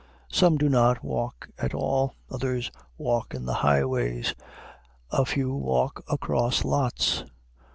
[0.31, 4.33] Some do not walk at all; others walk in the highways;
[5.11, 7.23] a few walk across lots.